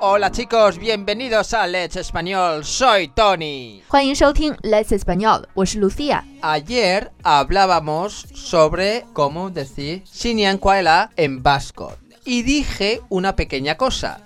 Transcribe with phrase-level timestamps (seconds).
[0.00, 2.64] Hola chicos, bienvenidos a Let's Español.
[2.64, 3.82] Soy Tony.
[3.88, 6.24] 欢迎收听 Let's Español，我是 Lucia。
[6.40, 11.92] Ayer hablábamos sobre cómo decir Siniancuela en vasco.
[12.24, 14.20] Y dije una pequeña cosa.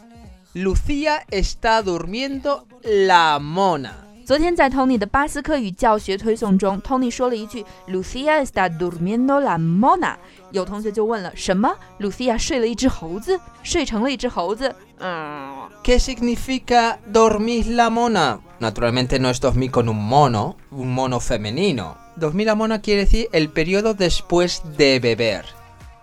[0.55, 3.93] Lucía está durmiendo la mona.
[4.25, 10.17] 昨天在 Tony 的巴斯克语教学推送中，Tony 说了一句 “Lucia está durmiendo la mona”，
[10.50, 11.72] 有同学就问了：什么？
[12.00, 14.75] Lucia 睡了一只猴子，睡成了一只猴子？
[15.00, 18.40] 嗯， ¿Qué significa dormir la mona?
[18.61, 21.96] Naturalmente no es dormir con un mono, un mono femenino.
[22.17, 25.45] Dormir la mona quiere decir el periodo después de beber.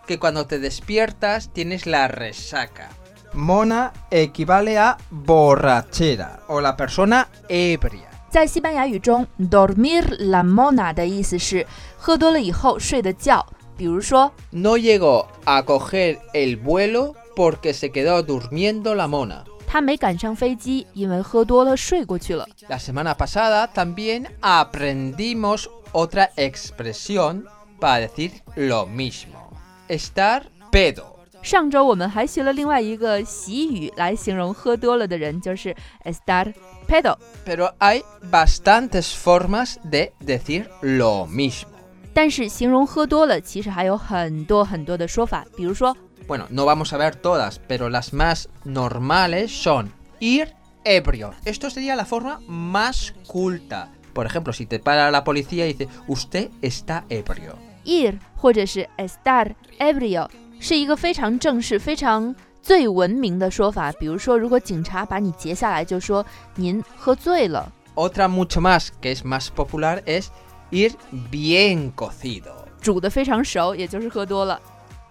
[0.06, 2.90] Que cuando te despiertas tienes la resaca.
[3.34, 8.10] Mona equivale a borrachera o la persona ebria.
[8.30, 11.66] 在西班牙语中，dormir la mona 的意思是
[11.98, 13.44] 喝多了以后睡的觉。
[13.76, 19.44] 比如说 No llegó a coger el vuelo porque se quedó durmiendo la mona.
[19.66, 22.48] 他没赶上飞机，因为喝多了睡过去了。
[22.70, 27.46] La semana pasada también aprendimos otra expresión
[27.80, 29.52] para decir lo mismo.
[29.88, 31.06] Estar pedo.
[31.42, 36.54] 上周我们还学了另外一个习语来形容喝多了的人，就是 estar
[36.88, 37.18] pedo。
[37.46, 41.68] Pero hay bastantes formas de decir lo mismo.
[42.14, 50.54] 但是形容喝多了，其实还有很多很多的说法，比如说 Bueno, no vamos a ver todas, pero las más normales son ir
[50.86, 51.34] ebrio.
[51.46, 53.92] Esto sería la forma más culta.
[54.14, 57.58] Por ejemplo, si te para la policía y dice, usted está ebrio.
[57.86, 63.92] ir 或者是 estar ebrio，是一个非常正式、非常最文明的说法。
[63.94, 67.72] 比如说，如果警察把你截下来，就说您喝醉了。
[67.96, 70.28] Otra mucho más, que es más popular, es
[70.72, 70.94] ir
[71.30, 72.54] bien cocido.
[72.82, 74.60] 煮的非常熟，也就是喝多了。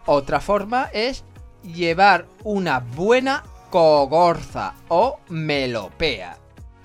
[0.07, 1.25] Otra forma es
[1.63, 6.37] llevar una buena cogorza o melopea.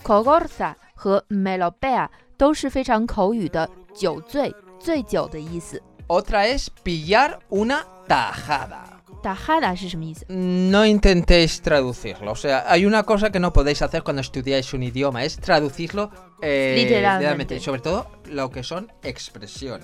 [0.04, 5.82] cogorza 和 melopea 都是非常口语的酒醉、醉酒的意思。
[6.08, 8.84] Otra es pillar una tajada.
[9.22, 10.26] tajada 是什么意思？
[10.30, 12.32] No intentéis traducirlo.
[12.32, 16.12] O sea, hay una cosa que no podéis hacer cuando estudiáis un idioma, es traducirlo
[16.42, 17.60] eh, Literalmente.
[17.60, 19.82] Sobre todo lo que son expresiones.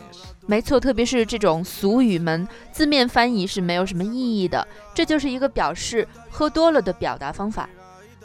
[0.47, 4.68] 没错，特别是这种俗语们，字面翻译是没有什么意义的。
[4.94, 7.69] 这就是一个表示喝多了的表达方法。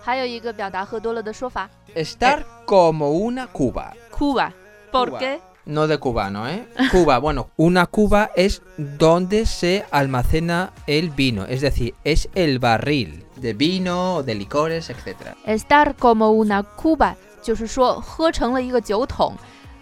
[0.01, 3.93] 还有一个表达喝多了的说法 Estar como una cuba.
[4.11, 5.19] ，Cuba。¿Por Cuba.
[5.19, 5.41] qué？
[5.67, 6.67] No de cubano, ¿eh?
[6.91, 13.27] Cuba, bueno, una cuba es donde se almacena el vino, es decir, es el barril
[13.37, 15.37] de vino, de licores, etc.
[15.45, 19.36] estar como una Cuba， 就是说喝成了一个酒桶。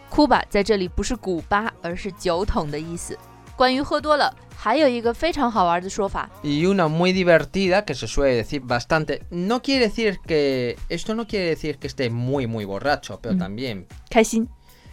[0.09, 3.17] Cuba 在这里不是古巴，而是酒桶的意思。
[3.55, 9.21] 关于喝多了，还有一个非常好玩的说法 Y una muy divertida que se suele decir bastante.
[9.29, 10.77] No quiere decir que.
[10.89, 13.39] Esto no quiere decir que esté muy, muy borracho, pero Mm.
[13.39, 14.47] también 开心。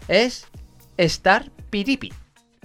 [0.06, 0.42] es
[0.96, 2.12] estar piripi.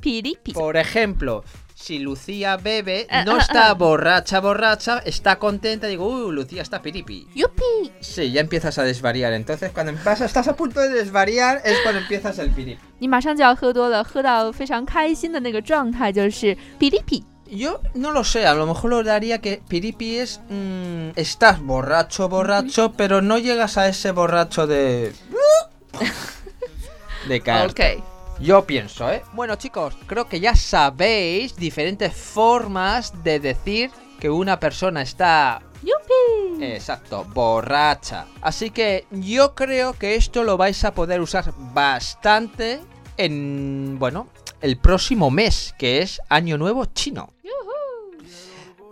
[0.02, 1.44] 噼里噼，Por ejemplo,
[1.83, 3.75] si Lucía bebe, Ah, no ah, está ah.
[3.75, 7.29] borracha, borracha, está contenta, digo, uy, Lucía está piripi.
[7.35, 7.93] yupi。
[8.01, 9.33] Sí, ya empiezas a desvariar.
[9.33, 12.81] Entonces, cuando empiezas, estás a punto de desvariar, es cuando empiezas el piripi.
[12.99, 17.25] 你马上就要喝多了，喝到非常开心的那个状态就是噼里噼。
[17.51, 20.39] Yo no lo sé, a lo mejor lo daría que piripi es.
[20.51, 25.13] mm, estás borracho, borracho, pero no llegas a ese borracho de.
[27.29, 27.71] de caer.
[27.71, 28.03] OK，
[28.43, 29.23] Yo pienso, ¿eh?
[29.33, 33.91] Bueno, chicos, creo que ya sabéis diferentes formas de decir
[34.21, 36.63] que una persona está yupi。
[36.65, 38.27] Exacto, borracha.
[38.41, 42.81] Así que yo creo que esto lo vais a poder usar bastante
[43.17, 44.29] en, bueno,
[44.61, 47.33] el próximo mes, que es Año Nuevo Chino.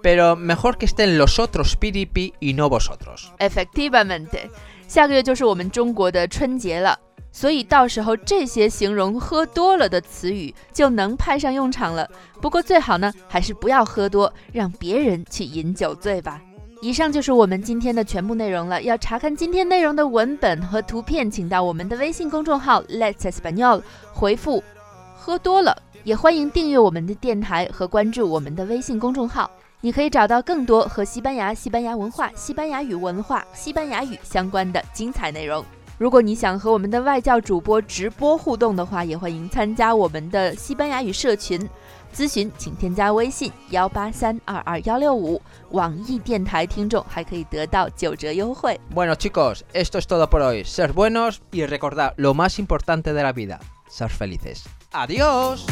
[0.03, 3.33] Pero mejor que estén los otros piripi y no vosotros.
[3.39, 4.51] Effectivamente，
[4.87, 6.97] 下个月就是我们中国的春节了，
[7.32, 12.08] 所以到时候这些形容喝多了的词语就能派上用场了。
[12.42, 16.42] 不过最好呢，还是不要喝多，让别人去饮酒醉吧。
[16.82, 18.82] 以上就是我们今天的全部内容了。
[18.82, 24.64] 要查看今天内容的文本和图片，请到我们的微信公众号 Let's Español 回复
[25.16, 29.50] “喝多了”，也欢迎订阅我们的电台和关注我们的微信公众号。
[29.80, 35.64] 你可以找到更多和西班牙、西班牙文化、西班牙语文化、西班牙语相关的精彩内容。
[36.02, 41.70] 如果你想和我们的外教主播直播互动的话，也欢迎参加我们的西班牙语社群。
[42.12, 45.40] 咨询请添加微信幺八三二二幺六五，
[45.70, 48.80] 网易电台听众还可以得到九折优惠。
[48.96, 50.64] Bueno chicos, esto es todo por hoy.
[50.66, 54.64] Ser buenos y recordad lo más importante de la vida, ser felices.
[54.94, 55.68] Adiós.